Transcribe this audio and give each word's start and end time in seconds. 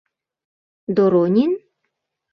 —Доронин? 0.95 1.51